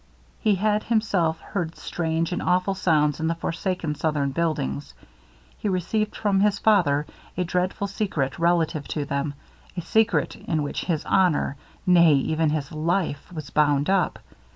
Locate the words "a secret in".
9.77-10.63